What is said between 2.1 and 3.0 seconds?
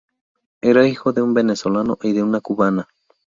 de una cubana.